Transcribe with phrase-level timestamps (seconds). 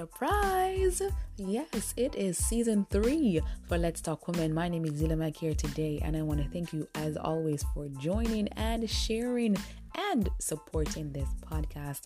[0.00, 1.02] Surprise!
[1.36, 4.54] Yes, it is season three for Let's Talk Women.
[4.54, 7.62] My name is Zila Mac here today, and I want to thank you as always
[7.74, 9.58] for joining and sharing
[9.94, 12.04] and supporting this podcast.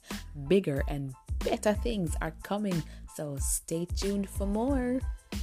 [0.48, 2.83] Bigger and better things are coming,
[3.15, 4.98] so stay tuned for more.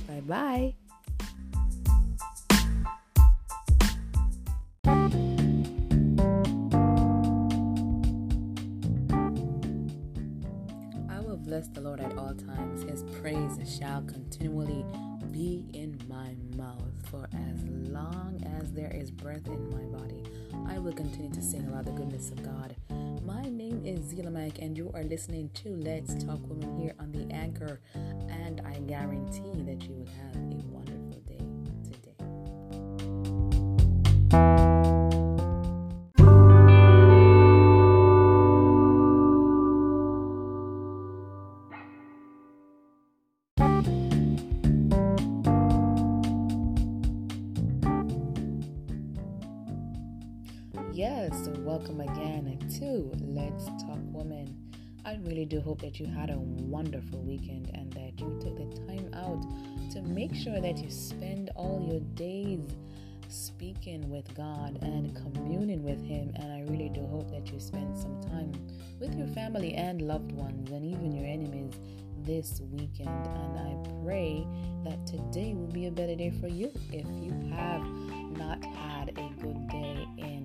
[0.05, 0.75] Bye bye.
[11.51, 12.83] Bless the Lord at all times.
[12.83, 14.85] His praise shall continually
[15.31, 16.79] be in my mouth.
[17.09, 20.23] For as long as there is breath in my body,
[20.69, 22.77] I will continue to sing about the goodness of God.
[23.25, 27.11] My name is Zila Mac, and you are listening to Let's Talk Women here on
[27.11, 27.81] the Anchor.
[28.29, 31.30] And I guarantee that you will have a wonderful day
[50.93, 54.53] Yes, welcome again to Let's Talk Women.
[55.05, 58.75] I really do hope that you had a wonderful weekend and that you took the
[58.85, 59.41] time out
[59.93, 62.59] to make sure that you spend all your days
[63.29, 66.33] speaking with God and communing with Him.
[66.35, 68.51] And I really do hope that you spend some time
[68.99, 71.73] with your family and loved ones and even your enemies
[72.25, 73.07] this weekend.
[73.07, 74.45] And I pray
[74.83, 77.81] that today will be a better day for you if you have
[78.37, 80.40] not had a good day in.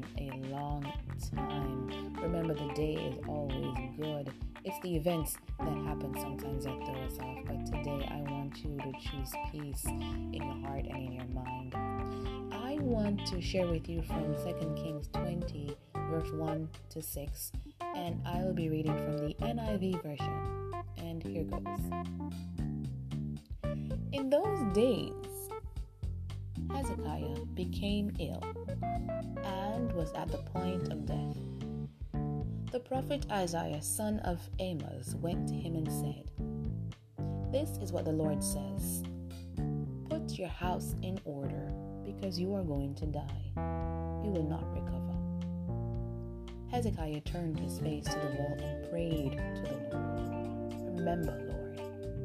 [2.46, 4.32] Remember, the day is always good.
[4.62, 7.38] It's the events that happen sometimes that throw us off.
[7.44, 11.74] But today, I want you to choose peace in your heart and in your mind.
[12.52, 15.76] I want to share with you from 2 Kings 20,
[16.08, 17.52] verse 1 to 6,
[17.96, 20.72] and I will be reading from the NIV version.
[20.98, 21.80] And here goes.
[24.12, 25.12] In those days,
[26.72, 28.42] Hezekiah became ill
[29.42, 31.45] and was at the point of death.
[32.76, 36.30] The prophet Isaiah, son of Amoz, went to him and said,
[37.50, 39.02] This is what the Lord says
[40.10, 41.72] Put your house in order,
[42.04, 43.50] because you are going to die.
[44.22, 45.14] You will not recover.
[46.70, 50.98] Hezekiah turned his face to the wall and prayed to the Lord.
[50.98, 51.80] Remember, Lord,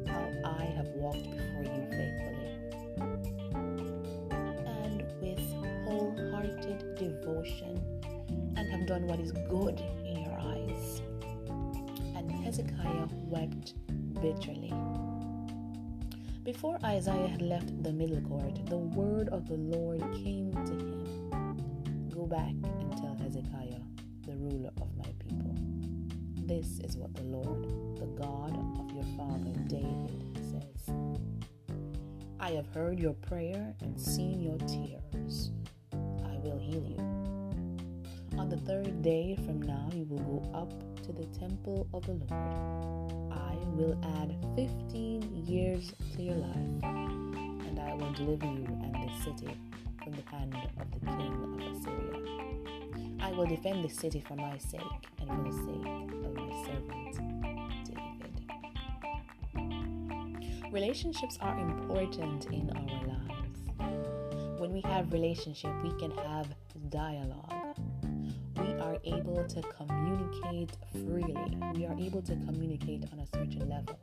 [0.06, 2.52] how I have walked before you faithfully
[4.66, 5.40] and with
[5.86, 7.80] wholehearted devotion
[8.58, 9.82] and have done what is good
[12.52, 13.72] Hezekiah wept
[14.20, 14.74] bitterly.
[16.44, 22.10] Before Isaiah had left the middle court, the word of the Lord came to him
[22.10, 23.80] Go back and tell Hezekiah,
[24.26, 25.56] the ruler of my people.
[26.44, 27.64] This is what the Lord,
[27.98, 30.94] the God of your father David, says
[32.38, 35.52] I have heard your prayer and seen your tears
[35.94, 36.98] I will heal you.
[38.38, 42.12] On the third day from now, you will go up to the temple of the
[42.12, 43.32] Lord.
[43.32, 49.10] I will add 15 years to your life, and I will deliver you and the
[49.24, 49.56] city
[50.02, 52.20] from the hand of the king of Assyria.
[53.20, 54.80] I will defend the city for my sake
[55.20, 55.86] and for the sake
[56.24, 57.14] of my servant
[57.86, 58.34] David.
[60.72, 63.22] Relationships are important in our lives
[64.62, 66.46] when we have relationship, we can have
[66.88, 67.61] dialogue.
[69.04, 71.56] Able to communicate freely.
[71.74, 73.98] We are able to communicate on a certain level.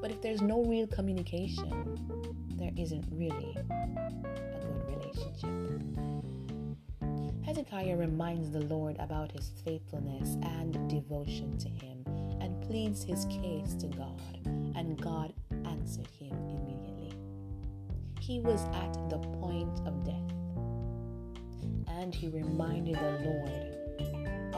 [0.00, 1.98] But if there's no real communication,
[2.56, 5.80] there isn't really a good relationship.
[7.44, 12.04] Hezekiah reminds the Lord about his faithfulness and devotion to him
[12.40, 15.32] and pleads his case to God, and God
[15.64, 17.14] answered him immediately.
[18.30, 20.14] he was at the point of death.
[21.88, 23.69] And he reminded the Lord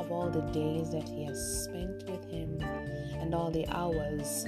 [0.02, 2.60] of all the days that he has spent with him,
[3.20, 4.44] and all the hours,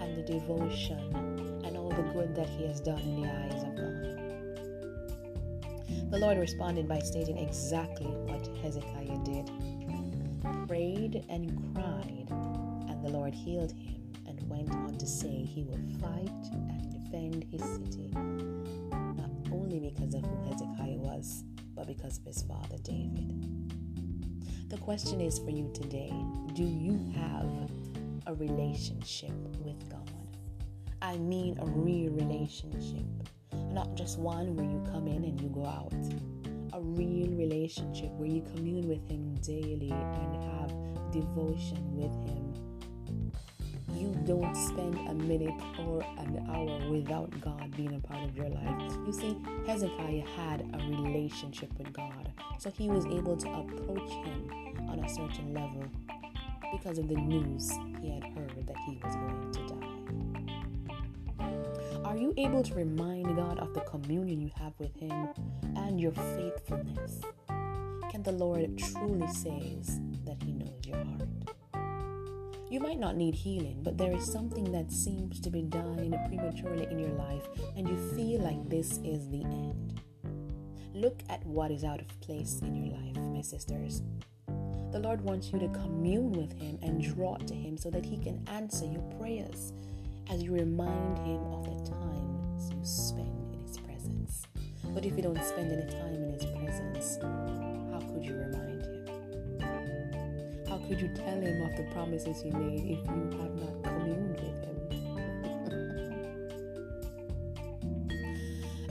[0.00, 3.74] and the devotion, and all the good that he has done in the eyes of
[3.74, 4.18] God.
[6.10, 9.50] The Lord responded by stating exactly what Hezekiah did
[10.68, 15.80] prayed and cried, and the Lord healed him and went on to say he will
[15.98, 18.10] fight and defend his city
[19.16, 21.44] not only because of who Hezekiah was,
[21.74, 23.77] but because of his father David.
[24.68, 26.12] The question is for you today
[26.52, 27.70] do you have
[28.26, 29.32] a relationship
[29.64, 30.10] with God?
[31.00, 33.06] I mean, a real relationship,
[33.72, 35.94] not just one where you come in and you go out.
[36.74, 42.67] A real relationship where you commune with Him daily and have devotion with Him
[43.98, 48.48] you don't spend a minute or an hour without God being a part of your
[48.48, 48.92] life.
[49.06, 49.36] You see,
[49.66, 54.50] Hezekiah had a relationship with God, so he was able to approach him
[54.88, 55.84] on a certain level
[56.72, 59.98] because of the news he had heard that he was going to die.
[62.04, 65.28] Are you able to remind God of the communion you have with Him
[65.76, 67.20] and your faithfulness?
[68.10, 69.76] Can the Lord truly say
[70.24, 71.28] that He knows your heart?
[72.70, 76.86] You might not need healing, but there is something that seems to be dying prematurely
[76.90, 80.02] in your life, and you feel like this is the end.
[80.92, 84.02] Look at what is out of place in your life, my sisters.
[84.92, 88.18] The Lord wants you to commune with Him and draw to Him so that He
[88.18, 89.72] can answer your prayers
[90.30, 94.42] as you remind Him of the times you spend in His presence.
[94.92, 98.77] But if you don't spend any time in His presence, how could you remind
[100.88, 104.64] could you tell Him of the promises He made if you have not communed with
[104.64, 104.78] Him?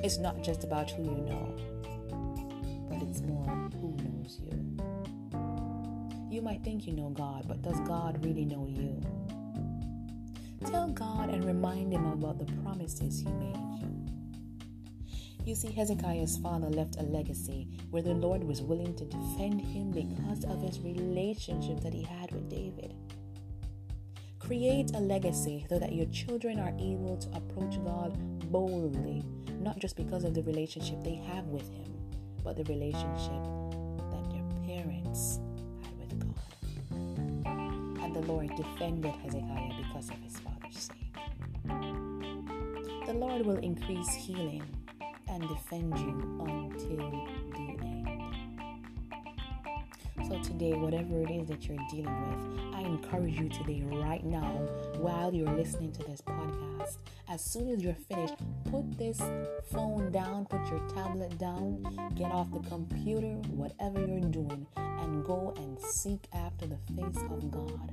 [0.04, 1.56] it's not just about who you know,
[2.88, 3.46] but it's more
[3.82, 4.54] who knows you.
[6.30, 9.02] You might think you know God, but does God really know you?
[10.70, 13.97] Tell God and remind Him about the promises He made you.
[15.48, 19.92] You see, Hezekiah's father left a legacy where the Lord was willing to defend him
[19.92, 22.94] because of his relationship that he had with David.
[24.40, 28.18] Create a legacy so that your children are able to approach God
[28.52, 29.24] boldly,
[29.62, 31.96] not just because of the relationship they have with Him,
[32.44, 33.42] but the relationship
[34.12, 35.40] that their parents
[35.82, 38.04] had with God.
[38.04, 41.16] And the Lord defended Hezekiah because of his father's sake.
[43.06, 44.64] The Lord will increase healing
[45.40, 46.18] and defend you
[46.48, 47.12] until
[47.52, 48.08] the end.
[50.28, 54.50] So, today, whatever it is that you're dealing with, I encourage you today, right now,
[54.98, 56.98] while you're listening to this podcast,
[57.30, 58.34] as soon as you're finished,
[58.72, 59.22] put this
[59.72, 61.84] phone down, put your tablet down,
[62.16, 67.52] get off the computer, whatever you're doing, and go and seek after the face of
[67.52, 67.92] God.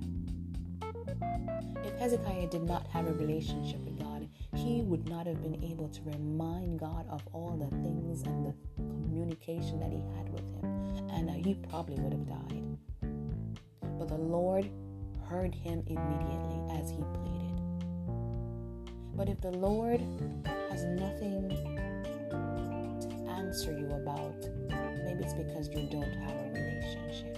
[1.85, 4.14] If Hezekiah did not have a relationship with God,
[4.65, 8.55] he would not have been able to remind God of all the things and the
[8.77, 12.79] communication that he had with him, and uh, he probably would have died.
[13.99, 14.71] But the Lord
[15.29, 17.61] heard him immediately as he pleaded.
[19.15, 20.01] But if the Lord
[20.71, 21.51] has nothing
[22.31, 24.49] to answer you about,
[25.05, 27.37] maybe it's because you don't have a relationship.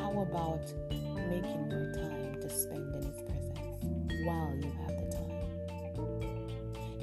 [0.00, 0.66] How about
[1.30, 4.83] making more time to spend in His presence while you have?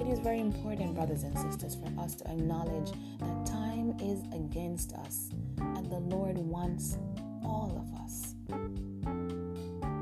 [0.02, 4.94] It is very important, brothers and sisters, for us to acknowledge that time is against
[4.94, 6.98] us and the Lord wants
[7.44, 8.34] all of us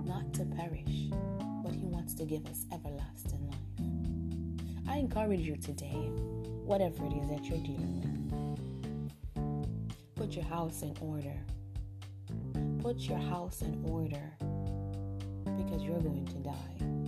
[0.06, 1.10] not to perish,
[1.64, 4.90] but He wants to give us everlasting life.
[4.90, 6.10] I encourage you today,
[6.64, 8.00] whatever it is that you're dealing
[9.36, 11.36] with, put your house in order
[12.82, 14.32] Put your house in order
[15.58, 16.99] because you're going to die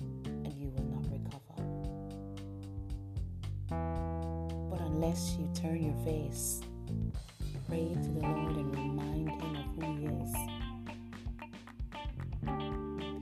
[5.02, 6.62] unless you turn your face,
[7.68, 10.36] pray to the Lord and remind Him of who He is,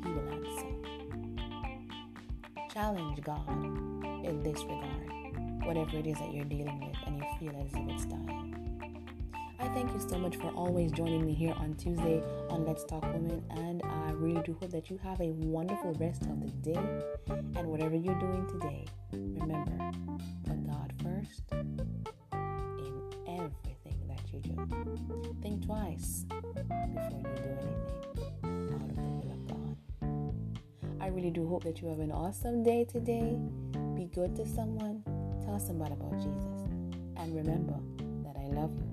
[0.04, 0.72] He will answer.
[2.74, 3.64] Challenge God
[4.26, 7.96] in this regard, whatever it is that you're dealing with and you feel as if
[7.96, 8.58] it's dying.
[9.58, 13.04] I thank you so much for always joining me here on Tuesday on Let's Talk
[13.04, 17.02] Women, and I really do hope that you have a wonderful rest of the day.
[17.56, 19.92] And whatever you're doing today, remember,
[20.46, 25.36] put God first in everything that you do.
[25.42, 29.76] Think twice before you do anything out of the will of God.
[31.02, 33.38] I really do hope that you have an awesome day today.
[33.96, 35.04] Be good to someone.
[35.46, 36.68] Tell somebody about Jesus.
[37.18, 37.80] And remember
[38.24, 38.89] that I love you.